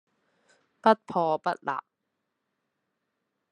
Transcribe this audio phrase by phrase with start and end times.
[0.81, 1.79] 不破不立